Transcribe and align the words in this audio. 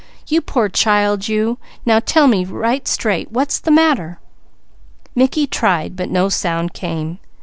You 0.27 0.41
poor 0.41 0.67
child 0.67 1.27
you, 1.27 1.59
now 1.85 1.99
tell 1.99 2.25
me 2.27 2.43
right 2.43 2.87
straight 2.87 3.31
what's 3.31 3.59
the 3.59 3.69
matter!" 3.69 4.17
Mickey 5.13 5.45
tried 5.45 5.95
but 5.95 6.09
no 6.09 6.27
sound 6.27 6.73
came. 6.73 7.19